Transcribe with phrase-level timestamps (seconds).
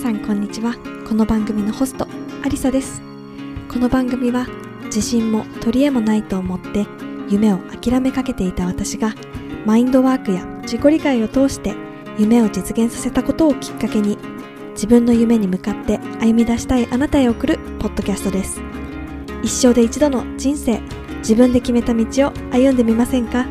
[0.00, 0.76] さんこんにちは。
[1.06, 2.08] この番組のホスト
[2.42, 3.02] アリサです。
[3.70, 4.46] この番組は
[4.84, 6.86] 自信も取り柄もないと思って
[7.28, 9.14] 夢を諦めかけていた私が
[9.66, 11.74] マインドワークや自己理解を通して
[12.16, 14.16] 夢を実現させたことをきっかけに
[14.70, 18.62] 自分の夢に向かって歩み出したいあなたへ送るポッドキャストです。
[19.42, 20.80] 一生で一度の人生
[21.18, 23.44] 自分で決めた道を歩んでみませんか？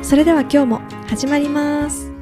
[0.00, 2.13] それでは今日も始まります。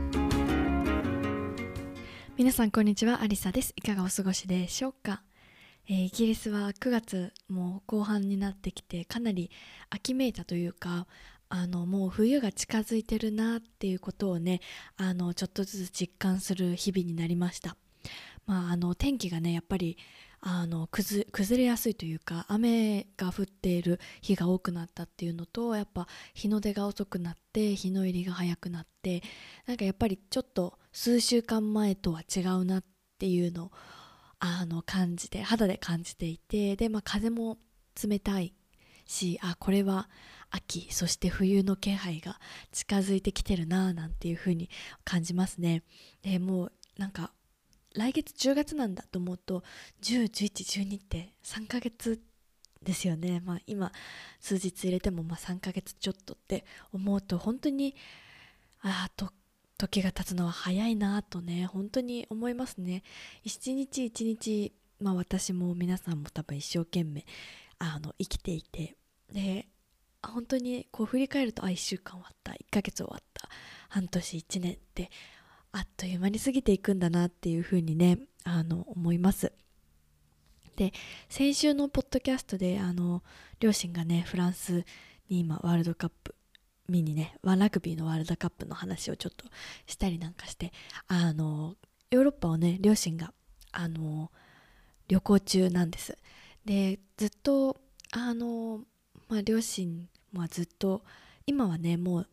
[2.42, 3.22] 皆さんこんにちは。
[3.22, 3.72] アリサです。
[3.76, 5.22] いかがお過ごしでしょうか、
[5.88, 9.48] えーイギリスは9月も後半になってきてかなり
[9.90, 11.06] 秋めいたというか
[11.48, 14.60] あのもう冬が近づいてるなっていうことをね
[14.96, 17.76] あのちょっとずつ実感する日々になりました。
[18.44, 19.96] まああの天気がねやっぱり
[20.44, 21.24] あの崩
[21.56, 29.22] れやすいというか雨が降っている日が多くなったっていうのとやっぱ日の出が遅くなって日の入りが早くなって
[29.66, 32.84] なんかやっぱりちょっと数週間前とは違うなっ
[33.20, 33.70] ていうのを
[34.40, 37.58] あの感じて肌で感じていてで、まあ、風も
[38.02, 38.52] 冷たい
[39.06, 40.08] しあこれは
[40.50, 42.40] 秋そして冬の気配が
[42.72, 44.68] 近づいてきてるななんていう風に
[45.04, 45.84] 感じますね。
[46.22, 47.32] でもうなんか
[47.94, 49.62] 来月10月なんだと思うと
[50.02, 52.20] 101112って3ヶ月
[52.82, 53.92] ですよね、まあ、今
[54.40, 57.94] 数日入れてもま3ヶ月ちょっとって思うと本当に
[58.82, 59.30] ああ
[59.78, 63.02] 時が経つのは早いなとね本当に思いますね。
[63.42, 67.24] 一日一日、まあ、私も皆さんも多分一生懸命
[67.78, 68.96] あの生きていて
[69.32, 69.66] で
[70.22, 73.48] 本当にこう振り返るとあ1週間終わった1ヶ月終わった
[73.88, 75.10] 半年1年って
[75.72, 79.52] あっという間に過ぎていくんだなっていうふうにねあの思います。
[80.76, 80.92] で
[81.28, 83.22] 先週のポッドキャストであの
[83.60, 84.84] 両親がねフランス
[85.28, 86.34] に今ワールドカップ
[86.88, 89.46] 見にねワンラグビーのワールドカップの話をちょっと
[89.86, 90.72] したりなんかして
[91.08, 91.76] あの
[92.10, 93.32] ヨーロッパをね両親が
[93.70, 94.30] あの
[95.08, 96.16] 旅行中なんです。
[96.64, 97.76] でずっと
[98.12, 98.82] あの、
[99.28, 101.02] まあ、両親はずっと
[101.46, 102.28] 今はねもう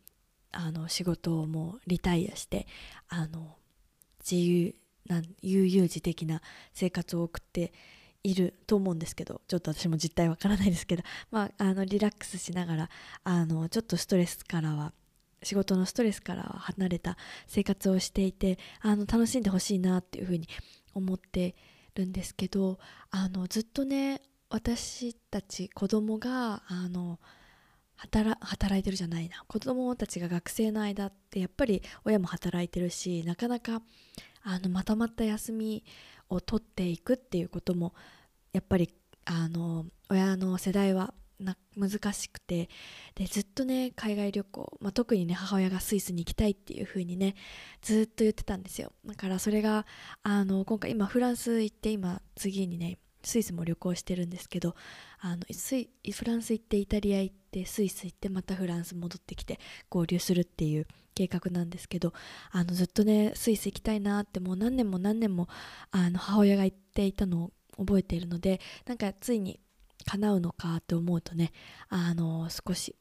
[0.52, 2.68] あの仕事をもうリタイアして
[3.08, 3.56] あの
[4.20, 4.76] 自由
[5.08, 6.42] な悠々自適な
[6.74, 7.74] 生活を送って
[8.24, 12.90] いると思うんですけどちょっと私も実態わからないですけど、 まあ、あのリラックスしながら
[13.24, 14.94] あのちょっとストレスからは
[15.42, 17.18] 仕事のストレスからは離れた
[17.48, 20.50] 生活をしていてあの楽しんでほしいなっていうふうに
[20.94, 21.56] 思って
[21.96, 22.78] るんですけど
[23.10, 27.20] あのずっとね私たち子供があの
[28.02, 29.44] 働いてるじゃないな。
[29.48, 33.82] 子供たちが学生の間ってやっぱり親も働いてるしなかなか
[34.44, 35.84] あのまとまった休み
[36.30, 37.94] を取っていくっていうことも
[38.54, 38.94] やっぱり
[39.26, 42.70] あの親の世代はな難しくて
[43.16, 47.36] でずっとね海外旅行、まあ、特にね母親がスイスに行きたいっていう風にね
[47.81, 48.92] ずっと言ってたんですよ。
[49.06, 49.86] だからそれが
[50.24, 54.75] あの今回今フランス行って今次にねスイスも旅行してるんですけど
[55.19, 59.59] あのスイフランス行ってイタリア行ってスイス行ってまたフランス戻ってきて
[59.90, 62.13] 合流するっていう計画なんですけど
[62.52, 65.47] あのずっとねスイス行きたいなってもう何年も何年も
[65.91, 69.59] あの母親が言っていたのを覚えているのでなんかついに
[70.06, 71.51] 叶うのかって思うとね
[71.90, 72.96] あの少し、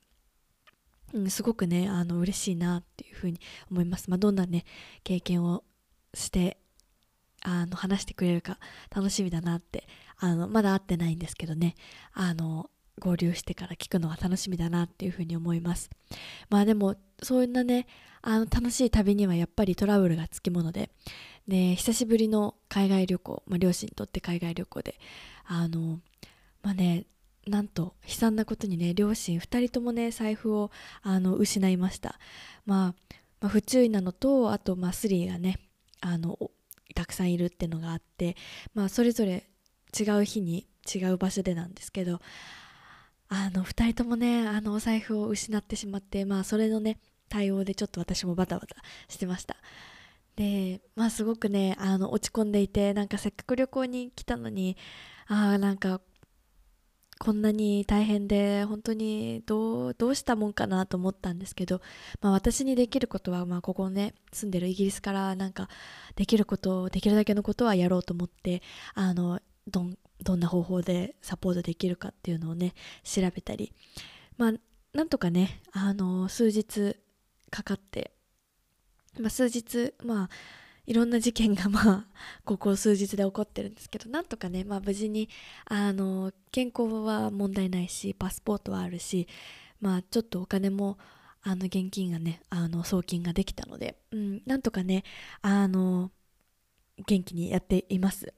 [1.12, 3.41] うん、すごくねあの嬉しいなっていうふうに
[3.71, 4.65] 思います、まあ、どんなね
[5.05, 5.62] 経験を
[6.15, 6.59] して
[7.43, 8.59] あの話してくれるか
[8.95, 9.87] 楽しみだなって
[10.19, 11.75] あのまだ会ってないんですけどね。
[12.12, 15.91] あの合流してから聞くのは楽しみだなっていうふうに思います。
[16.51, 17.87] まあでもそんなね
[18.23, 20.91] あの楽しい旅にはやっぱりトラブルがつきもので
[21.47, 24.99] で久しぶりの海外旅行、まあ、両親にとって海外旅行で
[25.47, 26.01] あの
[26.62, 27.06] まあね
[27.47, 30.71] なんと悲惨なことにね両親2人ともね財布を
[31.03, 32.19] あの失いました、
[32.67, 35.59] まあ、まあ不注意なのとあとまあスリーがね
[36.00, 36.39] あの
[36.95, 38.37] たくさんいるっていうのがあって、
[38.75, 39.45] まあ、それぞれ
[39.99, 42.21] 違う日に違う場所でなんですけど
[43.28, 48.76] あの2人ともねあのお財布を失ってしまってまあそれのね対応でちょっと私もバタバタ
[49.08, 49.56] してました。
[50.37, 54.76] でまあすごくねあの落ち込んでいてなんかせっかく旅行に来たのに
[55.26, 56.00] ああなんか
[57.19, 61.81] こんなに大変で本当にどうしたもんかなと思ったんですけど、
[62.20, 65.69] まあ、私にできることは、まあ、ここね住んでるイギリスからなんか
[66.14, 68.62] できることできるだけのことはやろうと思って
[68.94, 72.75] あのどんどんな方法でサポートできるかっていうのをね
[73.05, 73.73] 調べたり。
[74.37, 74.53] まあ
[74.93, 76.97] なんとかねあの数日
[77.50, 78.12] かかって、
[79.19, 80.29] まあ、数日まあ
[80.87, 82.06] いろんな事件がまあ
[82.44, 85.29] ここ数日で起こってるんですけどなんとかね、まあ、無事に
[85.67, 89.29] あの健康は問題ないしパスポートはあるし
[89.81, 90.99] まあちょっとお金も
[91.43, 95.05] あの現金がねあの送金ができたので、うん、なんとかね
[95.43, 96.11] あの
[97.06, 98.32] 元気にやっています。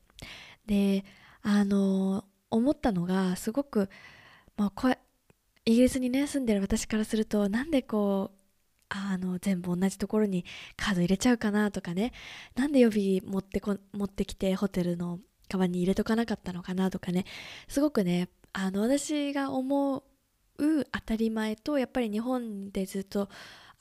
[0.71, 1.05] で
[1.43, 3.91] あの思ったのがすごく、
[4.57, 4.89] まあ、こ
[5.65, 8.37] イギリスにね住んでる私からするとなんでこう
[8.89, 10.45] あの全部同じところに
[10.77, 12.13] カード入れちゃうかなとかね
[12.55, 15.19] なんで予備持ってこ持ってきてホテルの
[15.49, 17.25] カバンに入れとかなかったのかなとかね
[17.67, 20.05] すごくねあの私が思
[20.59, 23.29] う当たり前とやっぱり日本でずっと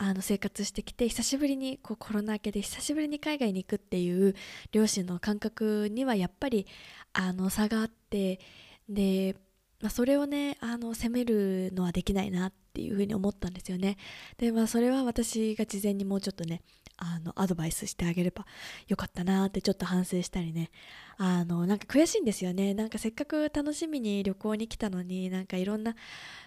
[0.02, 4.34] あの生活してきて久しぶりにこうコロナ明けで久しぶりに海外に行くっていう
[4.72, 6.66] 両親の感覚にはやっぱり
[7.12, 8.40] あの差があって
[8.88, 9.36] で、
[9.82, 13.98] まあ、それをねあの責めるのはできないなっていうふうに思ったんですよね。
[14.38, 16.62] でまあそれは私が事前にもうちょっとね
[16.96, 18.46] あのアドバイスしてあげれば
[18.88, 20.72] よかったなってちょっと反省したりね。
[21.18, 22.74] あのなんか悔しいんですよね。
[22.74, 25.94] なんかせっかく楽しみに旅行に来たのになんかいろんな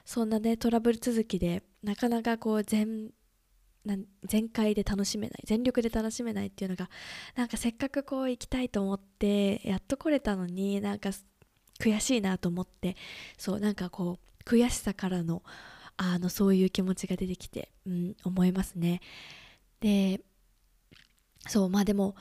[0.07, 3.11] そんなねトラブル続きでなかなかこう全
[4.25, 6.89] 全開で楽しめない全力で楽しめないっていうのが
[7.35, 11.11] なんかせっかくこう行きたいと思ってやっと来れたのになんか
[11.81, 12.97] 悔しいなと思って
[13.37, 15.43] そうなんかこう悔しさからの
[15.97, 19.01] あのそういう気持ちが出てきて、うん、思いますね。
[19.81, 20.21] で
[21.49, 22.15] そうまあでも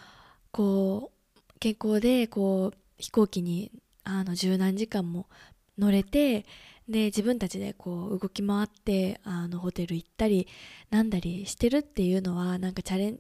[0.52, 3.72] こう健康でこう飛行機に
[4.04, 5.28] あの十何時間も
[5.77, 6.45] 乗れて
[6.88, 10.47] で自分たちでこう動き回ってあのホテル行ったり
[10.89, 13.19] なんだりしてるっていうのはなんかチャレン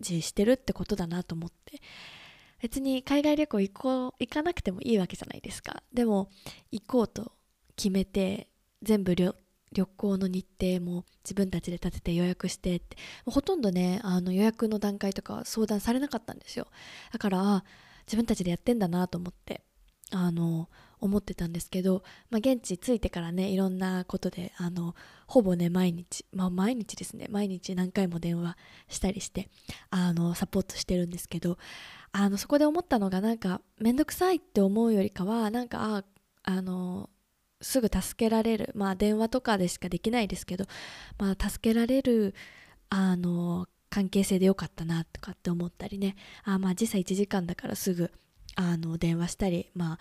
[0.00, 1.80] ジしてるってことだなと思って。
[2.60, 5.82] 別に海外旅行行こう行かなくてもいいわけじゃないですか。
[5.92, 6.30] でも
[6.70, 7.32] 行こうと
[7.76, 8.48] 決めて
[8.82, 9.34] 全部旅
[9.74, 12.96] 行の日程も自分たちで立てて予約してって。
[13.26, 16.66] ほとんどねあの予約の段階とか相談されなかったんですよ。
[17.12, 17.64] だから
[18.06, 19.60] 自分たちでやってんだなと思って。
[20.10, 20.70] あの
[21.00, 24.94] 思ってたんですけど、まあ、現地着いてからねいろんなことであの
[25.26, 28.56] ほぼね毎日、まあ、毎日ですね毎日何回も電話
[28.88, 29.48] したりして
[29.90, 31.58] あのサポートしてるんですけど
[32.12, 36.04] あのそこで思ったのがなんか面倒くさいって思うよりかはなんかあ
[36.44, 37.10] あの
[37.60, 40.66] すぐ助けられるまあ電話とかでしかできないですけど、
[41.18, 42.34] まあ、助けられる
[42.90, 48.10] あの関係性でよかったなとかって思ったりねあまあ時差1時間だからすぐ
[48.56, 49.98] あの電話したりまあ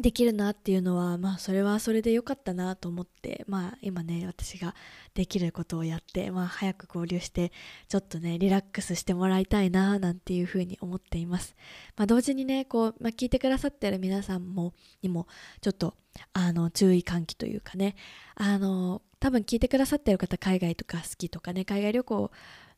[0.00, 4.74] できるなっていうのはまあそれはそれで良かったなと思ってまあ今ね私が
[5.14, 7.52] できることをやってまあ早く合流して
[7.88, 11.56] ちょっとねリラックスしてもらいたいななんていうふうに思っています。
[11.96, 14.72] まあ同時にねこう、まあ、聞いてくださってる皆さんも
[15.02, 15.26] にも
[15.60, 15.94] ちょっと
[16.32, 17.96] あの注意喚起というかね
[18.36, 22.30] あの多分聞いてくださってる方海外とか好きとかね海外旅行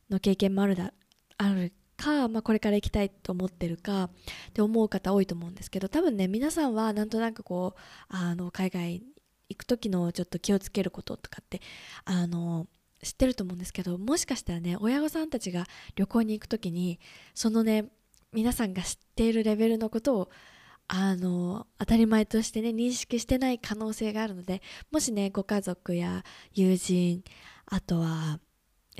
[0.09, 0.91] の経験もあるだ
[1.37, 4.09] あるか、まあ、これから行きたいと思ってるかっ
[4.53, 9.03] て思う方多いと思うんですけど多分ね皆さんはなんとなくこうあの海外
[9.49, 11.61] 行く時のちょっと気をつけることとかって
[12.05, 12.67] あの
[13.03, 15.65] 知ってると思うんですけどもしかしたらね親御さんたちが
[15.95, 16.99] 旅行に行く時に
[17.35, 17.85] そのね
[18.33, 20.29] 皆さんが知っているレベルのことを
[20.87, 24.61] あの当たり前としてね認識してない可能性があるので
[24.91, 27.23] もしねご家族や友人
[27.65, 28.39] あとは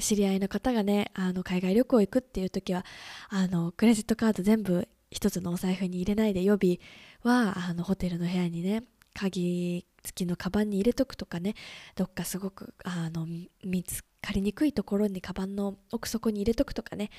[0.01, 2.85] 知り合いの方がねあの海外旅行行くっていう時は
[3.29, 6.79] あのクレジットカード全部一つのお財布に入れないで予備
[7.23, 8.83] はあのホテルの部屋にね
[9.13, 11.55] 鍵付きのカバンに入れとくとかね
[11.95, 13.27] どっかすごくあの
[13.63, 17.09] 見つかりにくいところにカバンの奥底に入れとくとかね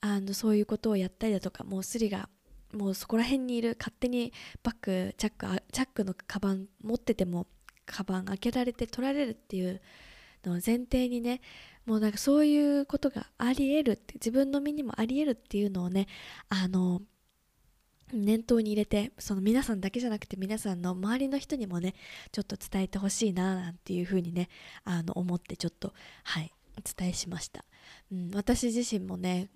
[0.00, 2.28] あのそういうことをやったりだとかもうスリが
[2.72, 4.32] もうそこら辺にいる勝手に
[4.62, 7.46] バッグチャックチャックのカバン持ってても
[7.84, 9.80] カバン開けられて取られるっていう
[10.44, 11.40] のを前提にね
[11.90, 16.06] もうなんかそういうことがありえるって自分の身にもありえるっていうのをね
[16.48, 17.02] あの
[18.12, 21.96] 念頭に入れてその皆さんだけじゃなくて皆さんの周りの人にもね
[22.30, 24.48] ちょっと伝えてほしいななんていうふうにね
[24.84, 25.92] あの思ってちょっと
[26.22, 27.64] はいお伝えしました、
[28.12, 29.48] うん、私自身もね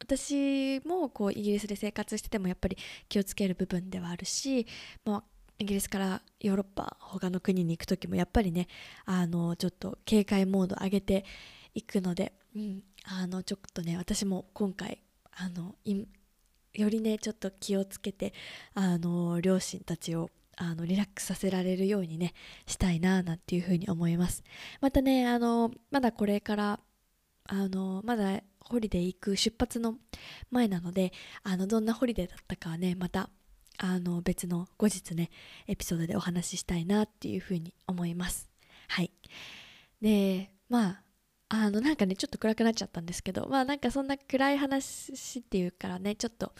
[0.00, 2.76] 私もこうイギリスで生活しててもやっぱり
[3.08, 4.66] 気をつける部分ではあるし、
[5.06, 5.22] まあ、
[5.58, 8.68] イギリスからヨーロッパ他の国に行く時もやっぱりね
[9.06, 11.24] あのちょっと警戒モード上げて
[11.74, 15.74] いくので、うん、あのちょっとね私も今回あの
[16.74, 18.32] よりねちょっと気をつけて
[18.74, 22.34] あの両親たちをあのリラックスさせられるようにね
[22.66, 24.44] したいななんていうふうに思います。
[24.80, 26.80] またねあのまだこれから
[27.44, 29.96] あのまだホリデー行く出発の
[30.50, 31.12] 前なので
[31.42, 33.30] あのどんなホリデーだったかはねまた
[33.78, 35.30] あの別の後日ね
[35.66, 38.50] エピソードでお話ししたいなっていうふうに思います。
[38.88, 39.10] はい。
[40.02, 41.02] でまあ
[41.50, 46.52] あのなんかねちょっと暗くなっちゃったんですけどまあなんかそんな暗い話っていうからねちょっと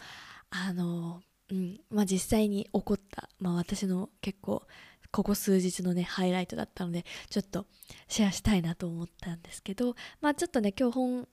[0.49, 4.63] あのうんまあ実際に起こった、まあ、私の結構
[5.11, 7.65] ここ数日のねハイライトだったのでちょっと
[8.09, 11.27] シェアしたいなと思ったんですけどまあちょっとね今日本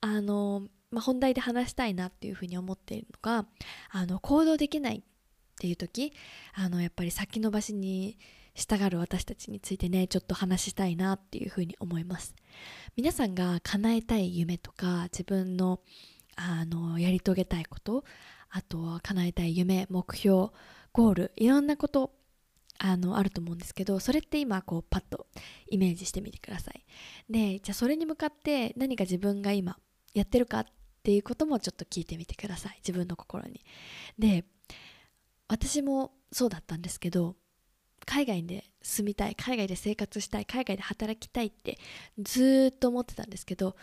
[0.00, 3.46] あのまあ、本題で話したいなっていうふうに思っているのが
[3.90, 5.02] あの行動できないっ
[5.58, 6.12] ていう時
[6.54, 8.16] あのやっぱり先延ばしに
[8.54, 12.34] したがる私たちについてねちょっと話したいなっていうふうに思います。
[12.96, 15.80] 皆さんが叶えたい夢とか自分の
[16.36, 18.04] あのやり遂げたいこと
[18.50, 20.48] あとは叶えたい夢目標
[20.92, 22.12] ゴールいろんなこと
[22.78, 25.26] あのあると思うんですけどそれって今こうパッと
[25.68, 26.84] イメージしてみてください。
[27.30, 29.76] でじゃあそれに向かって何か自分が今
[30.12, 30.66] やってるかっ
[31.02, 32.76] ていうこともちょっと聞いてみてください。
[32.78, 33.64] 自分の心に。
[34.18, 34.44] で
[35.48, 37.36] 私もそうだったんですけど
[38.04, 41.78] 海外で住みたい海外で生活したい海外で働きたいって
[42.18, 43.76] ずっと思ってたんですけど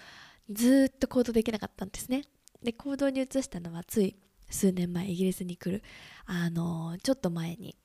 [0.50, 2.24] ずっと行動できなかったんですね。
[2.64, 4.16] で行動に移したのはつい
[4.50, 5.84] 数年前イギリスに来る
[6.26, 7.76] あのちょっと前に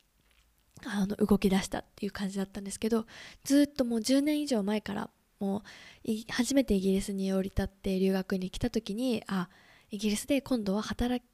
[0.84, 3.06] あの動き出したっていう感じだったんですけど
[3.44, 5.62] ずっともう10年以上前からも
[6.04, 9.48] う初めてイギリスに降り立って留学に来た時にあ
[9.90, 11.24] イギリスで今度は働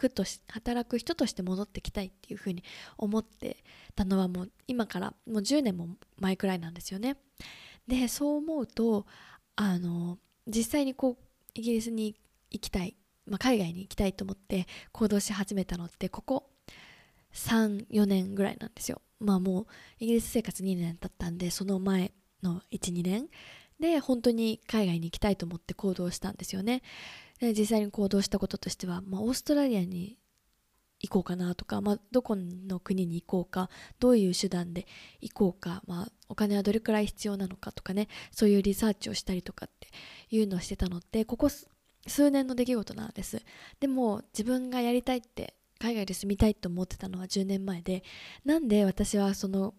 [0.00, 2.64] くとし働く人として戻ってきたいっていうふうに
[2.96, 3.62] 思って
[3.94, 5.88] たのはもう今からもう10年も
[6.18, 7.16] 前くらいなんですよね。
[7.86, 9.06] でそう思うと
[9.56, 12.16] あの実際にこうイギリスに
[12.50, 16.50] 行きたい、まあ、海外に行きたいと思って行動し始めたのってここ
[17.34, 19.66] 34年ぐらいなんですよまあもう
[19.98, 23.28] イギリス生活2年経ったんでその前の12年
[23.78, 26.82] で本当に海外に行きたいと思って行動したんですよね
[27.40, 30.18] で実際に行動したこととしては、まあ、オーストラリアに
[31.00, 34.86] 行こうかなとか、まあ、どこの国に行こうかどういう手段で
[35.20, 39.88] 行こうか、まあ、お金はどれくらい必要なのかとかねそういうリサーチをしたりとかって
[40.30, 43.42] いうのをしてたのってここ数年の出来事なんです。
[43.78, 48.02] でも自分がやりたいって海外で住みたいと思ってたのは10年前で
[48.44, 49.74] なんで私はその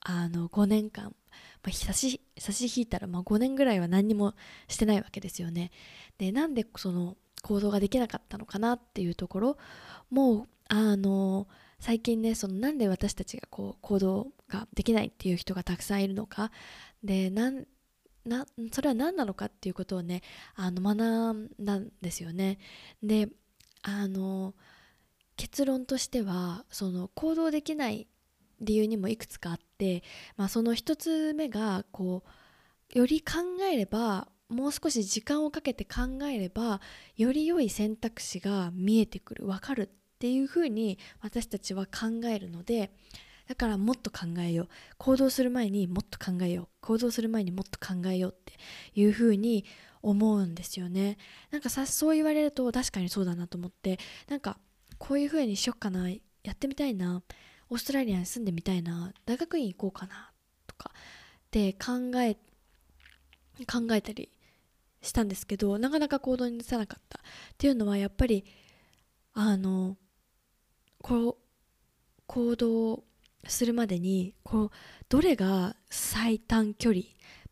[0.00, 1.14] あの5年間、
[1.62, 4.34] まあ、差し差し引いたらま5年ぐらいは何にも
[4.68, 5.70] してないわけですよね。
[6.18, 9.58] でなんでその行動ができなかったのかなっていうところ
[10.10, 11.46] もうあの
[11.80, 16.50] 最近ねそのなんで私たちがこう行動ができないっていう人がたくさんいるのか。
[17.02, 17.66] でなん
[18.24, 20.22] なそれは何なのかっていうことをね
[20.54, 20.94] あの学
[21.32, 22.58] んだんですよね。
[23.02, 23.28] で
[23.82, 24.54] あの
[25.36, 28.08] 結論としてはその行動できない
[28.60, 30.02] 理由にもいくつかあって、
[30.36, 32.24] まあ、その一つ目がこ
[32.94, 33.38] うより考
[33.70, 36.80] えればもう少し時間をかけて考えれば
[37.16, 42.90] より良い選択肢が見えてくる分かるっていうふうに私たちは考えるので
[43.48, 44.68] だからもっと考えよう。
[44.98, 46.68] 行動する前にもっと考えよう。
[46.82, 48.52] 行動する前にもっと考えようって
[48.94, 49.64] いうふうに
[50.02, 51.16] 思うんですよね。
[51.50, 54.58] なんかさそう言われると確かにそうだなと思ってなんか
[54.98, 56.18] こういう風にしよっかなや
[56.52, 57.22] ってみたいな
[57.70, 60.30] オーストラリアに住んでみたいな大学院行こうかな
[60.66, 62.36] とかって考え
[63.66, 64.30] 考えたり
[65.02, 67.18] したんですけどなかなか行動に移さなかった。
[67.18, 67.22] っ
[67.56, 68.44] ていうのはやっぱり
[69.34, 69.96] あの
[71.02, 71.36] こう
[72.26, 73.04] 行動
[73.46, 74.70] するまでにこう
[75.08, 77.04] どれが最短距離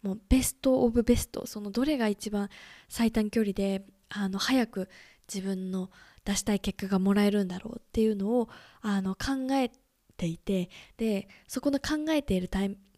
[0.02, 2.48] もうベスト・オブ・ベストそのどれが一番
[2.88, 4.88] 最短距離であの早く
[5.32, 5.90] 自分の
[6.24, 8.48] 出したい結果がもらえるんだろうっていうのを
[8.82, 9.70] あの考え
[10.16, 12.50] ていてでそこの考えている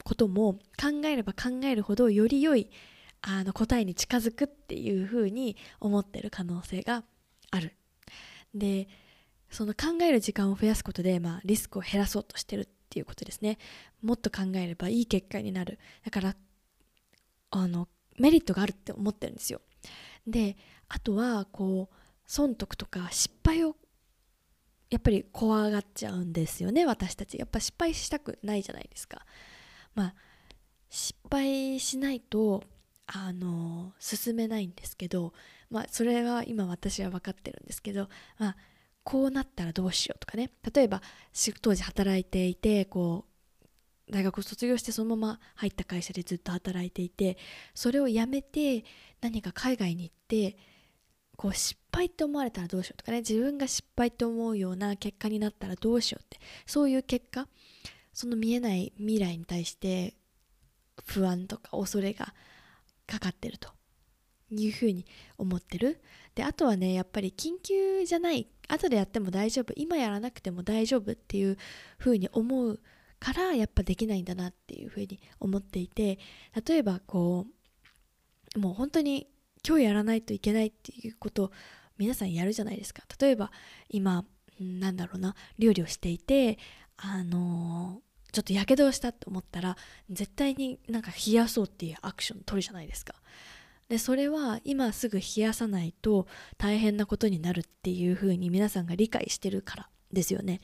[0.05, 2.71] ことも考えれば考えるほどより良い
[3.21, 7.05] あの答えに近づくっていうふうに思ってる可能性が
[7.51, 7.75] ある。
[8.55, 8.89] で
[9.51, 13.59] その考える時間を増やすことで、まあ、リスクを減らそうとしてるっていうことですね。
[14.03, 15.79] もっと考えればいい結果になる。
[16.05, 16.37] だから
[17.51, 19.61] あのメリットがあるって思ってるんですよ。
[20.27, 20.57] で
[20.89, 21.95] あとはこう
[22.27, 23.77] 損得とか失敗を
[24.91, 27.39] やっぱり怖がっちゃうんですよね私たち。
[27.39, 29.25] やっぱ失敗したくないじゃないですか。
[29.95, 30.15] まあ
[30.89, 32.65] 失敗しないと
[33.07, 35.33] あの進めないんですけど
[35.71, 38.57] まあそれは今私は分かってるんですけどまあ
[39.05, 40.51] こうなったらどうしようとかね。
[40.75, 41.03] 例えば
[41.61, 47.37] 当時働いていてこう大学を卒業してそのまま入った会社でずっと働いていて
[47.75, 48.85] それをやめて
[49.21, 50.57] 何か海外に行って
[51.39, 57.47] こう失敗って思われたらどうしようとかね自分が失敗って思うような結果になったらどうしようってそういう結果
[58.13, 60.15] その見えない未来に対して
[61.07, 62.35] 不安とか恐れが
[63.07, 63.71] かかってると
[64.51, 65.07] いうふうに
[65.39, 66.01] 思ってる。
[66.35, 71.57] であとはねやっぱり緊急じゃない後でやっても大丈夫今やらなくても大丈夫っていう
[71.99, 72.81] ふうに思う
[73.21, 76.19] からやっぱできないんだなっていうふうに思っていて
[76.67, 77.47] 例えばこ
[78.57, 79.29] うもう本当に
[79.69, 81.51] 今日やらないといけないっていうことを
[81.99, 83.03] 皆さんやるじゃないですか。
[83.21, 83.51] 例えば
[83.91, 84.25] 今
[84.59, 86.59] なんだろうな料理をしていて
[86.97, 89.77] あのー、ちょっとやけどをしたと思ったら
[90.09, 93.15] 絶対になんか冷やそうっていうアクション取るじゃないですか。
[93.89, 100.61] でそれは今すぐ冷やさないと大変なことになるっていうふうに皆さんが理解してるからですよね。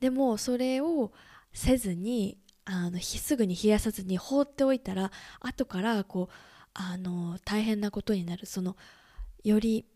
[0.00, 1.12] でもそれを
[1.52, 8.46] せずにあのすぐに冷やさずに放っておいたら後からこうあの大変なことになる。
[8.46, 8.76] その
[9.42, 9.86] より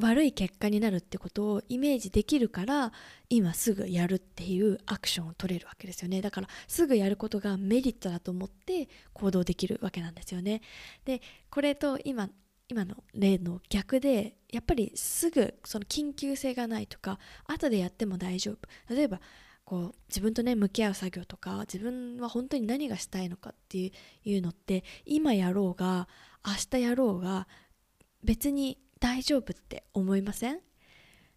[0.00, 2.92] 悪い結果になるってことをイメージできるから
[3.30, 6.20] 今すぐやるっていうアクションを取れるわけですよね。
[6.20, 10.60] だからすぐやることがメリットだと思って行動できるわけなんですよね。
[11.04, 12.28] でこれと今
[12.68, 18.94] 今の例の逆でやっぱりすぐその緊急性がないとか後でやっても大丈夫。
[18.94, 19.20] 例えば
[19.66, 23.92] こう自分とね向き合う作業とか自分は本当に何がしたいのかって
[24.24, 26.08] いうのって今やろうが
[26.46, 27.48] 明日やろうが
[28.22, 30.60] 別に大丈夫って思いません？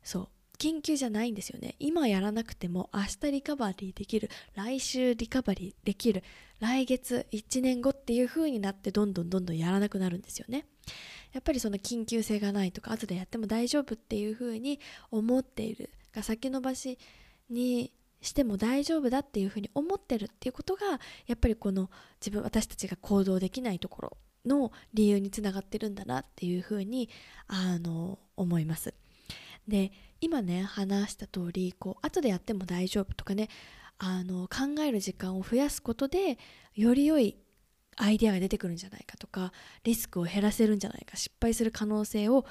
[0.03, 0.27] そう。
[0.59, 1.75] 緊急じゃないんですよね。
[1.79, 6.21] 今やらなくても明日リカバリーできる来週リカバリーできる
[6.59, 10.65] 来月1年後っていう風になってどんどんどんどんやらなくなるんですよね。
[11.31, 14.81] やっぱりその緊急性がないとか後でやっても大丈夫っていう風に
[15.11, 16.99] 思っているが先延ばし
[17.49, 27.09] にしても大丈夫だっていう風に思ってるっていうことがやっぱりこの自分私たちが行動できないところの理由につながってるんだなっていうふうに
[27.47, 28.93] あの思います。
[29.67, 33.49] で今ね話した通りこう後でやっても大丈夫とかね
[33.99, 36.37] あの考える時間を増やすことで
[36.73, 37.37] より良い
[37.97, 39.51] アイデアが出てくるんじゃないかとか
[39.83, 42.45] リスクを減らせるんじゃないか失敗する可能性を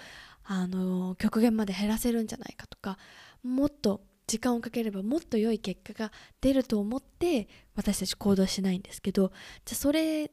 [0.44, 2.98] あの極限まで減らせるんじゃないかとか
[3.42, 9.32] もっと時間をかければもっと良い結果が出ると思って私たち行動しないんですけど
[9.64, 10.30] じゃあそれっ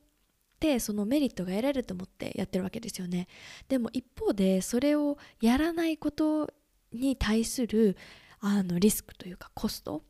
[0.60, 3.28] てそのメリットが得られると思ってやってるわけですよね。
[3.68, 6.54] でも一方でそれをやらないこと
[6.92, 7.98] に対する
[8.40, 10.04] あのリスクというかコスト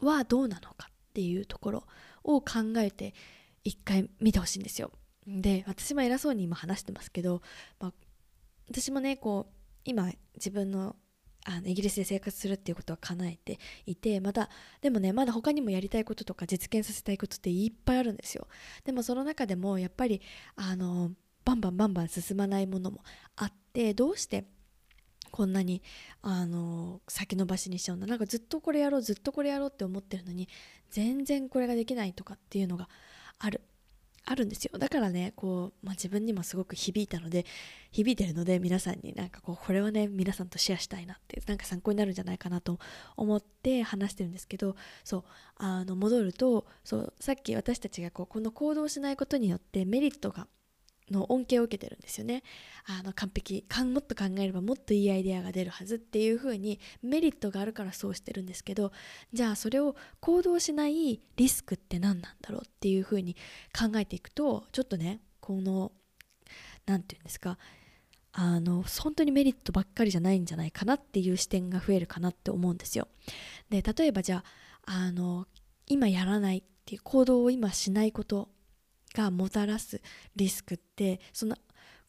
[0.00, 1.86] はどうなのかっていうところ
[2.24, 3.14] を考えて
[3.64, 4.90] 一回見てほしいんですよ。
[5.26, 7.42] で私も偉そうに今話してますけど、
[7.78, 7.92] まあ、
[8.68, 10.96] 私もねこう今自分の
[11.44, 14.48] あのイギリスで生活するっていうことは叶えていてまた
[14.80, 18.46] でもねまだ他にもやりたいこととか実現させたいことっていっぱいあるんですよ。
[18.84, 20.20] でもその中でもやっぱり
[20.54, 21.10] あの
[21.44, 23.02] バンバンバンバン進まないものも
[23.36, 24.44] あってどうして
[25.32, 25.82] こんなに
[26.20, 28.06] あの先延ばしにしちゃうんだ？
[28.06, 30.48] なんかずっとこれやろうずっとこれやろうって思ってるのに
[30.90, 32.88] 全然これができないとかっていうのが
[33.38, 33.62] ある。
[34.24, 34.78] あるんですよ。
[34.78, 37.44] だからねこう、まあ、自分にもすごく響いたので
[37.90, 42.78] 響いてるので皆さんになんかこうこれはね皆さんとシェアしたいなってなんか参考になるんじゃないかなと
[43.16, 45.24] 思って話してるんですけどそう
[45.56, 50.46] あの戻るとそうさっき私たちがこうこの行動しないことによってメリットが
[51.10, 52.42] の恩恵を受けてるんですよね。
[52.84, 58.92] あの完璧かんもっと考えればもっといいアイデアが出るはずっていう風にメリットがあるからそうしてるんですけど
[59.32, 63.36] じゃあそれを行動しないリスクって何なんだろうっていう風に
[63.76, 65.92] 考えていくとちょっとねこの
[66.86, 67.58] 何て言うんですか
[68.32, 73.08] あの本当にメリットばっかりじゃないんじゃないかなっていう視点が増えるかなって思うんですよ。
[73.68, 74.42] で例えばじゃ
[74.86, 75.46] ああの
[75.86, 78.48] 今やらないっていう行動を今しないこと
[79.12, 80.00] がもたらす
[80.36, 81.56] リスクってその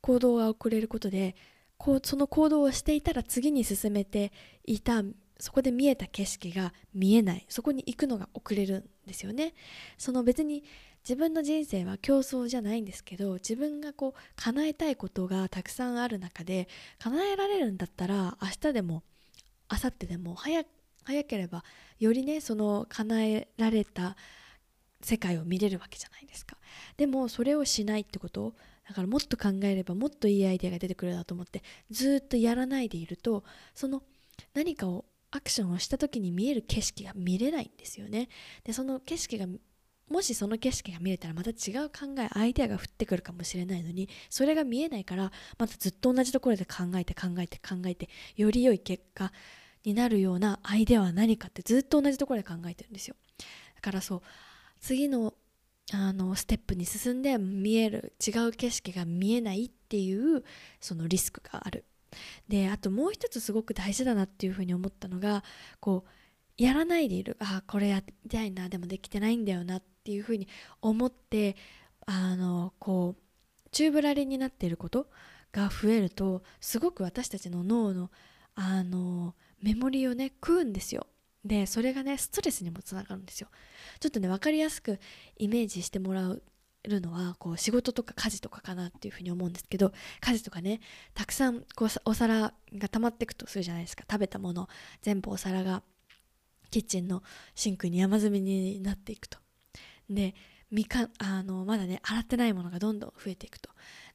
[0.01, 1.35] 行動が遅れることで
[1.77, 4.31] こうその行動をしていたら次に進めて
[4.65, 5.03] いた
[5.39, 9.53] そこで見えた景色が見えないそこに行くのが遅れるんですよね。
[9.97, 10.63] その別に
[11.03, 19.03] 自分の人生は競争じゃないんですけど自分がこう叶えたいことがたくさんある中で叶えられるんだったら明日でも
[19.69, 20.63] 明後日でも早
[21.03, 21.65] 早ければ
[21.99, 24.15] よりねその叶えられた
[25.03, 26.57] 世界を見れるわけじゃないですか。
[26.97, 28.55] でもそれをしないってこと
[28.87, 34.03] だからもっと考えればもっといいアイデアが出てくるなと思ってずっとやらないでいるとその
[34.53, 38.29] 何かをアクションをした時に見える景色が見れないんですよね。
[38.63, 39.47] でその景色が
[40.09, 49.31] もしその景色が見れたらまた違う考えアイデアが降ってくるかもしれないのにそれが見えないからまたずっと同じところで考えて考えて考えてより良い結果
[49.83, 53.15] になるようなアイデアは何かってずっと同じところで考えてるんですよ。
[53.75, 54.21] だからそう
[54.83, 55.33] 次の
[55.93, 60.43] あのステップに進んで見える違う景色が見えないっていう
[60.79, 61.85] そのリスクがある。
[62.47, 65.43] であともう一つすごく大事だなっていうふうに思ったのが
[65.79, 70.47] こうやらないでいるあこれやりたいなでもできてないんだよなっていうふうに
[70.81, 71.55] 思って
[72.05, 75.07] あのこう宙ぶらりんになっていること
[75.51, 78.11] が増えるとすごく私たちの脳の
[78.55, 81.07] あのメモリをね食うんですよ。
[81.43, 83.49] でそれがねストレスにもつながるんですよ。
[83.99, 84.99] ちょっとね分かりやすく
[85.37, 86.43] イメージしてもらう
[86.85, 90.81] のはこう仕事とか家事とかかなっていうふうに思うんですけど家事とかね
[91.13, 94.03] たくさんこうお皿が溜まっていくとするじゃないですか。
[94.09, 94.67] 食べたもの
[95.01, 95.83] 全部お皿が
[96.71, 97.23] キッチンの
[97.55, 99.37] シンクに山積みになっていくと。
[100.09, 100.35] で
[100.71, 103.69] みかあのまだね洗ってないものがどんどん増えていくと。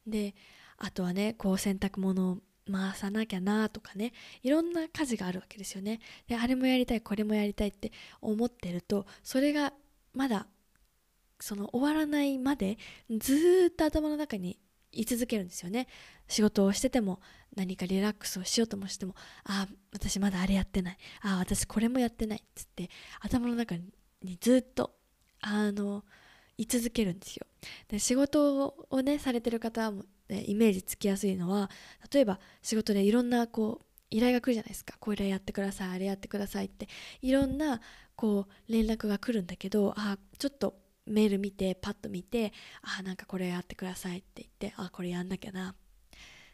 [0.06, 0.34] で
[0.78, 2.38] あとはねこう洗濯物
[2.70, 6.00] 回さなきゃなとかねいろんな家事があるわけですよね。
[6.26, 9.72] であれもやりたいこれもやりたいって思ってるとそれが
[10.14, 10.46] まだ
[11.40, 12.78] その終わらないまで
[13.10, 14.58] ずっと頭の中に
[14.90, 15.86] 居続けるんですよね。
[16.26, 17.20] 仕事をしてても
[17.54, 20.98] 何かリラックスをしようともしてもああ私まだあれやってない。
[21.22, 22.38] ああ私これもやってない。
[22.38, 24.94] っつって頭の中にずっと
[25.40, 26.04] あの
[26.56, 27.46] 居続けるんですよ。
[27.88, 31.70] で仕事をねされてる方も、イメージつきやすいのは
[32.12, 34.94] 例えば仕事でいろんなこう依頼が来るじゃないですか。
[34.98, 36.88] これやってくださいあれやってくださいって。
[37.20, 37.80] いろんな
[38.16, 40.74] こう連絡が来るんだけどあちょっと
[41.06, 45.74] メール見てパッと見てあなんかこれやってくださいって言ってあこれやんなきゃな。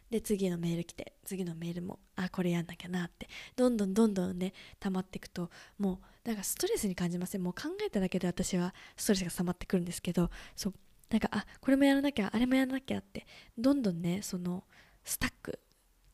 [0.09, 3.27] で次のメール来て次のメールもあこれやんなきゃなって。
[3.55, 7.43] どんどんどんどんね溜まっていくともうなんかストレスに感じません？
[7.43, 10.73] もう考えただけで私はストレスが溜まってくるんですけどそう
[11.09, 13.25] なんかあこれもやらなきゃあれもやらなきゃって
[13.57, 14.63] どんどんねその
[15.03, 15.59] スタック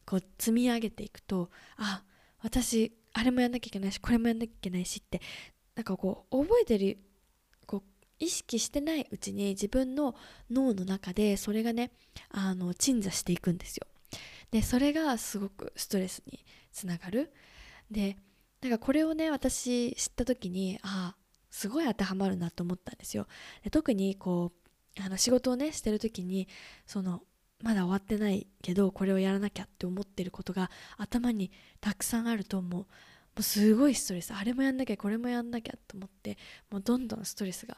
[0.06, 2.04] こう積み上げていくとあ
[2.44, 5.22] 私あれもやんなきゃいけないしこれもやんなきゃいけないしって
[5.76, 6.98] なんかこう覚えてる
[7.66, 7.82] こう
[8.20, 10.16] 意識してないうちに自分の
[10.50, 11.92] 脳の中でそれがね
[12.30, 13.88] あの鎮座していくんですよ。
[14.52, 17.32] でそれがすごくストレスにつながる。
[17.90, 18.18] で
[18.62, 21.18] なんかこれをね私知った時にああ
[21.50, 23.28] すごい当てはまるなと思ったんですよ。
[23.64, 24.61] で特にこう
[25.00, 26.48] あの仕事をねしてる時に
[26.86, 27.22] その
[27.64, 32.82] まだ終わってないけどこれをやらなきゃって思ってることが頭にたくさんあると思う。
[32.82, 32.88] も
[33.38, 34.34] うすごいストレス。
[34.34, 36.38] あれもやんなきゃこれもやんなきゃと思って
[36.70, 37.78] もうどんどんストレスが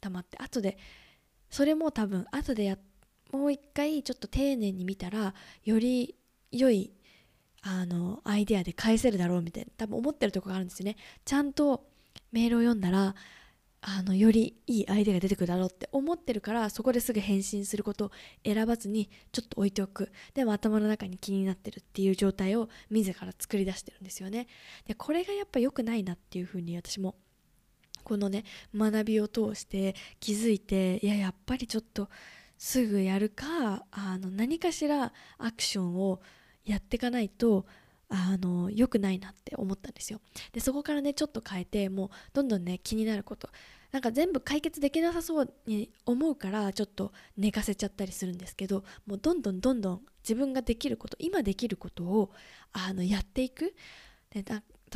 [0.00, 0.38] 溜まって。
[0.38, 0.78] 後で
[1.50, 2.78] それも多分後でや
[3.32, 6.14] もう一回ちょっと丁寧に見たらより
[6.52, 6.92] 良い
[7.62, 10.96] あのアイデアで返せるだろうみたいな多分思ってるとこがあるんですよね。
[11.24, 11.86] ちゃんと
[12.30, 13.14] メールを読んだら
[13.86, 18.10] あのよりいいアイデアが出てくるだろうって思ってるからそこですぐ返信することを
[18.42, 20.10] 選ばずにちょっと置いておく。
[20.32, 24.46] でも頭の中に気になってるっていう状態を自ら作り出してるんですよね。
[24.86, 27.14] でこれがやっぱ良くないなっていうふうに私も
[28.04, 28.44] このね
[28.74, 32.08] 学びを通して気づいていややっぱりちょっと
[32.56, 36.22] すぐやるかあの何かしらアクションを
[36.64, 37.66] やっていかないと
[38.08, 40.20] あの良くないなって思ったんですよ。
[40.52, 43.48] でそこからねちょっと変えてもうどんどんね気になること。
[43.92, 52.32] なんか全部解決できなさそうに思うからちょっと寝かせちゃったりするんですけどもうどんどんどんどん自分ができること今できることを
[52.72, 53.74] あのやっていく。
[54.30, 54.44] で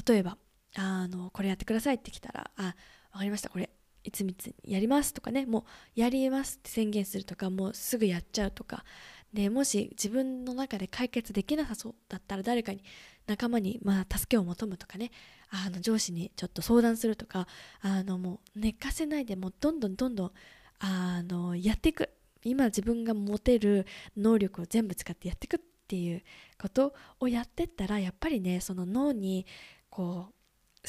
[0.08, 0.36] 例えば
[0.74, 2.74] あのこれやってくださいってきたらあ
[3.12, 3.50] 分かりました。
[3.50, 3.70] これ
[4.04, 5.60] いつみつやりますとかねも
[5.96, 8.84] うやりますって宣言するとかもうすぐやっちゃうとか
[9.32, 12.82] でもし自分の中で解決できなさそうだったら誰かに
[13.26, 15.10] 仲間にまあ助けを求むとかね。
[15.50, 17.46] あの上司にちょっと相談するとか。
[17.80, 20.32] あのもう寝かせないでもうどんどんどんどん
[20.78, 22.10] あのやっていく。
[22.44, 23.86] 今自分が持てる
[24.16, 26.22] 能力を全部使ってやっていくっていう
[26.60, 29.44] ことをやってったらやっぱりねその脳に
[29.90, 30.34] こう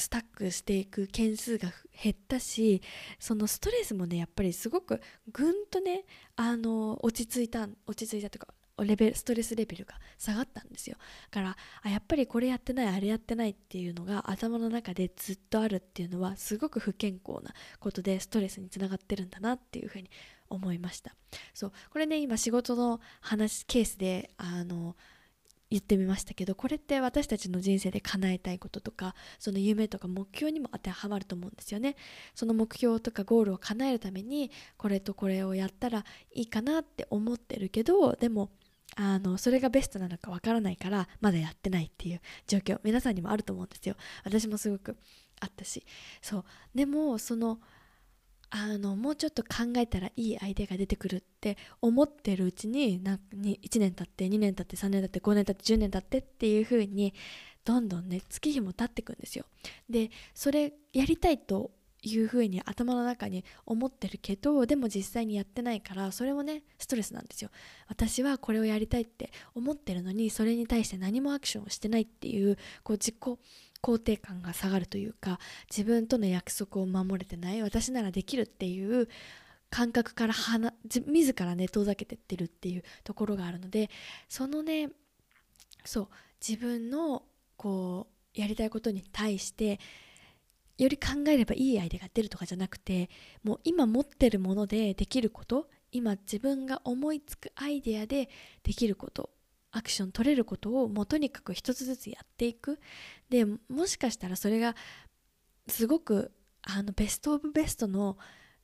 [0.00, 1.70] スタックしていく件数が
[2.02, 2.82] 減ったし
[3.18, 5.00] そのストレスもねやっぱりすごく
[5.32, 6.04] ぐんとね
[6.36, 8.48] あの落ち着いた落ち着いたというか
[8.84, 10.96] レベルストレスレベルが下がったんですよ。
[11.30, 20.10] だからあやっぱりこれやってないあれやってないっていうのが頭の中でずっとあるっていうのはすごく不健康なことでストレスにつながってるんだなっていうふうに
[20.48, 21.14] 思いました。
[21.54, 24.96] そうこれね今仕事の話ケースであの
[25.70, 31.96] 言ってみましたけどこれって私たちの人生で叶えたいこととかその夢とか目標にも当てはまると思うんですよね。
[32.34, 38.50] その目標とかゴールを叶えるためにこれとこれをやったらいいかなって思ってるけどでも
[38.96, 43.94] あのそれがベストなのかわからないからまだやってないっていう状況皆さんにもあると思うんですよ。
[44.24, 44.96] 私もすごく
[45.40, 45.84] あったし。
[46.20, 46.44] そう。
[46.74, 47.60] でもその
[48.50, 57.14] あのもうちょっと考えたらいいアイデアが出てくるって思ってるうちになに1年経って2年経って3年経って5年経って10年経ってっていう風に
[57.64, 59.44] どんどんね月日も経ってくんですよ。
[59.88, 61.70] でそれやりたいと
[62.02, 67.50] いう風に頭の中に思ってるけどでも実際にやってないからそれもねストレスなんですよ
[67.88, 73.16] 私はこれをやりたいって思ってるのにそれに対して何もアクションをしてないっていうこう自己
[73.82, 75.38] 肯定感が下がるというか
[75.70, 79.08] 自分との約束を守れてない私ならできるっていう
[79.70, 80.34] 感覚から
[81.06, 83.88] 自らね遠ざけてってるっていうところがあるので
[84.28, 84.90] そのね
[85.84, 86.08] そう
[86.46, 87.22] 自分の
[87.56, 89.78] こうやりたいことに対して
[90.78, 93.10] より考えればいいアイデアが出るとかじゃなくて
[93.44, 98.28] もう今持ってるものでできること今自分が思いつくアイデアで
[98.62, 99.30] できること
[99.72, 102.80] アクション取れることをもうとにかく一つずつやっていく。
[103.30, 104.74] でもしかしたらそれが
[105.68, 108.18] すごくあのベストオブベストの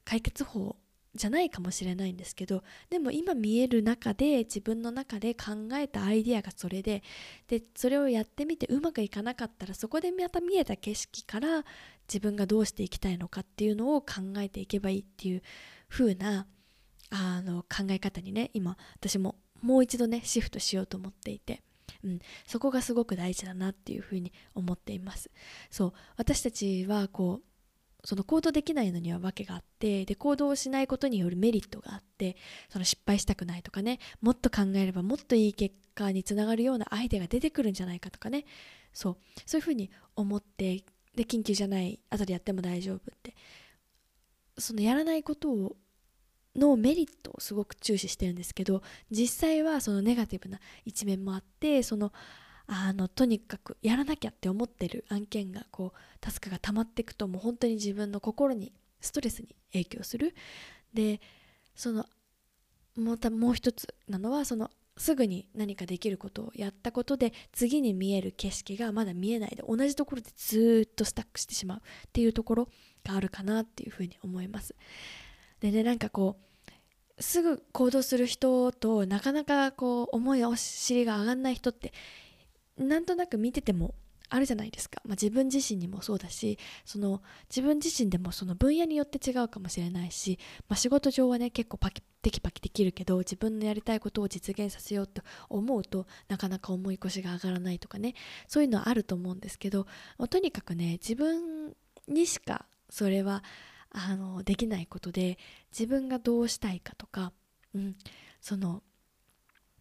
[0.04, 0.76] 解決法
[1.14, 7.02] じゃないかもしれないんですけどでも今見える中で自分の中で考えたアイディアがそれで
[7.48, 11.64] でそれをやってみてうまくいかなかったらそこでまた見えた景色から
[12.06, 14.06] 自分がどうしていきたいのかっていうのを考
[14.38, 15.42] えていけばいいっていう
[15.88, 16.46] 風な
[17.10, 21.62] あの考え方にね今私ももう一度ねシフトしようと思っていて。
[22.06, 25.30] うん、そこがすごく大事だなっていうふうに思っています。
[25.70, 32.36] そう私たちはこうその行動できないのには訳があってで行動をしないことによるメリットがあって
[32.68, 38.44] その失敗したくないとかねもっと考えればもっといい結果につながるようなアイデアが出てくるんじゃないかとかね。
[38.92, 40.84] そうそういうふうに思って
[41.16, 43.34] で緊急じゃない後でやっても大丈夫って。
[44.58, 45.76] そのやらないことを
[46.56, 52.12] のメリットをすごく注視してるんですけど実際はそのネガティブな一面もあってその
[52.66, 60.34] あのとにかくやらなきゃって思ってる案件がこうタスクが溜まっていくともう本当に自分の心にストレスに影響する。
[60.92, 61.20] で
[61.74, 62.06] その
[62.96, 71.80] またもう一つなのはそのすぐに何かできることをやったことで次に見える景色がまだ見えないで同じところでずっとスタックしてしまうっ
[72.12, 72.68] ていうところ
[73.04, 74.74] があるかなっていうふうに思います。
[75.60, 76.45] でねなんかこう
[77.18, 81.92] すぐ行動する人となかなかこう思いお尻が上がんない人って
[82.76, 83.94] なんとなく見てても
[84.28, 98.14] あるじゃないですか、まあ、自分自身にもそうだしその自分自身でもその分野によって違うかもしれないし、まあ、仕事上はね結構パキテキパキできるけど自分のやりたいことを実現させようと思うとなかなか重い腰が上がらないとかね。
[98.48, 99.86] そういうのはあると思うんですけど、
[100.28, 101.72] とにかくね自分
[102.08, 103.44] にしかそれは
[103.90, 105.38] あのできないことで
[105.70, 107.32] 自分がどうしたいかとか、
[107.74, 107.96] うん、
[108.40, 108.82] その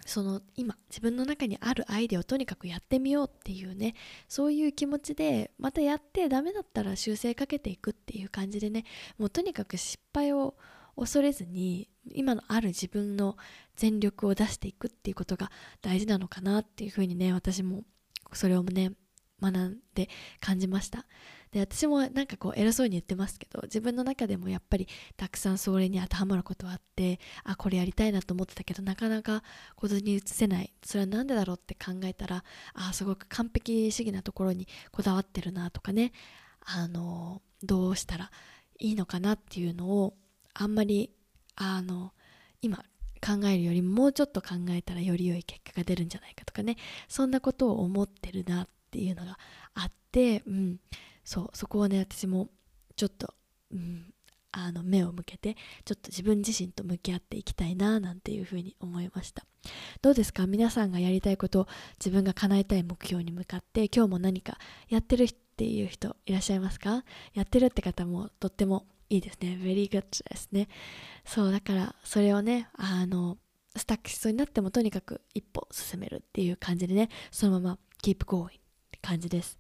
[0.05, 3.95] その今自分の中にあるアイデアをとにかくやってみようっていうね
[4.27, 8.83] そういう気持ちでまたやってダメだったら修正かけていくっていう感じでね
[9.17, 10.55] もうとにかく失敗を
[10.95, 13.35] 恐れずに今のある自分の
[13.75, 17.83] 全力を出していくっていうことが大事なのかなっていうふうにね私も
[18.31, 18.91] それをね
[19.41, 21.05] 学んで感じました。
[21.55, 29.41] で私もなんかこう偉そうに言ってますけど自分の中でもやっぱりたくさんそれに当てはまることはあってあこれやりたいなと思ってたけどなかなか
[29.77, 30.73] 行動に移せない。
[30.83, 36.11] それは何でだろうって考えたらあすごく完璧主義なところにこだわってるなとかね。
[36.65, 38.31] あのどうしたら
[38.79, 40.13] いいのかなっていうのを
[40.53, 41.09] あんまり
[41.55, 42.11] あの
[42.61, 42.79] 今
[43.25, 46.75] 考えるよりももうちょっと考えたらより良い結果が出るんじゃないかとかね。
[47.07, 49.39] そんなことを思ってるなっていうのが
[49.73, 50.79] あって、うん、
[51.25, 52.47] そうそこをね私も
[52.95, 53.33] ちょっと、
[53.73, 54.13] うん、
[54.53, 59.43] あの目を向けてちょっと自分自身と向き合っていきたいななんていうふうに思いました。
[60.01, 60.47] どうですか？
[60.47, 61.67] 皆さんがやりたいこと
[61.99, 64.57] 自分が叶えたい目標に向かって今日も何か
[64.88, 67.03] やってるっていう人いらっしゃいますか？
[67.33, 69.57] やってるって方もとってもいいですね。
[69.59, 70.67] very good ですね。
[71.25, 73.38] そうだからそれをねあの
[73.75, 78.59] スタックしそうになってもとにかく一歩進めるっていう感じでねそのまま keep g o i っ
[78.91, 79.57] て感じです。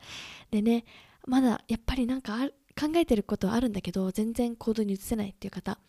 [0.51, 0.85] でね
[1.27, 2.47] まだやっぱりなんか
[2.79, 5.79] 考えてることはあるんだけど全然行動に移せないっていう方。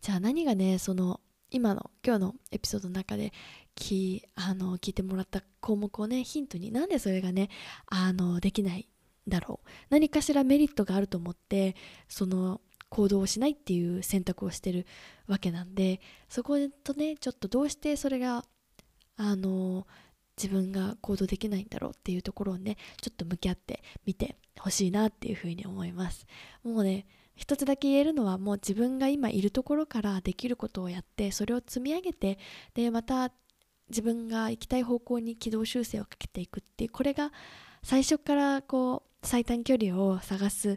[0.00, 3.32] じゃあ何がねその今の今日のエピソードの中で
[3.74, 7.48] きあの聞いてもらった項目をねヒントになんでそれがね
[7.86, 8.88] あのできない
[9.28, 9.68] だろう。
[9.90, 11.74] 何かしらメリットがあると思って
[12.08, 14.86] その行動をしないっていう選択をしてる
[15.26, 18.44] わけなんでそことねちょっとどうしてそれが
[19.16, 19.86] あの
[20.36, 26.26] 自分が行動できないんだろうっていうところをねちょっと向き合ってみてほしいなっていうふうに思います。
[26.62, 32.38] もうね一つだけ言えるのはもう自分が今いるところからできることをやってそれを積み上げて
[32.74, 33.32] でまた
[33.88, 37.32] 自分が行きたい方向に軌道修正をかけていくっていうこれが
[37.82, 40.76] 最初からこう最短距離を探すっ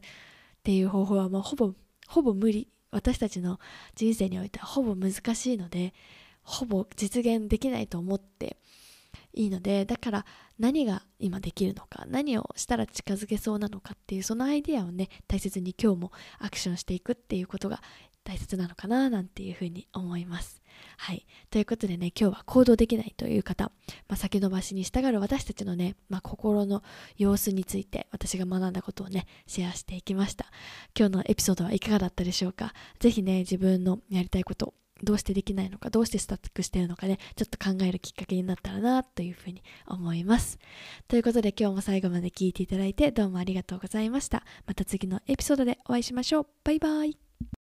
[0.64, 1.74] ていう方法はもうほぼ
[2.08, 2.68] ほぼ無理。
[2.92, 3.60] 私たちの
[3.96, 5.96] 人生においてはほぼ難しいので
[6.44, 8.58] ほぼ実現できないと思って
[9.34, 10.26] いいのでだから
[10.60, 17.82] 何が今できるのか何をしたら近づけそうなのかっていうそのアイデアをね大切に今日もアクションしていくっていうことが
[18.24, 20.62] 大切なのかななんていうふうに思います。
[20.98, 21.26] はい。
[21.50, 23.65] ということでね、今日は行動できないという方、
[24.08, 26.84] まあ、先延ばしに従う私たちのね、まあ、心の
[27.17, 30.46] 様子について私が学んだことをね、シェアしていきました。
[30.98, 32.74] 今日のエピソードはいかがだったでしょうか？
[33.00, 40.60] ぜひね、自分のやりたいことどうしてできないのかどうしてスタックしてるのかねちょっと考えるきっかけになったらなというふうに思います。
[41.08, 44.44] ということで今日も最後まで聞いていただいてどうもありがとうございました。
[44.66, 46.48] また次のエピソードでお会いしましょう。
[46.63, 47.33] バイバイ。